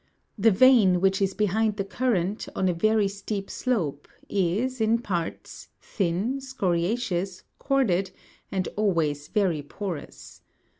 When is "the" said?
0.35-0.49, 1.77-1.83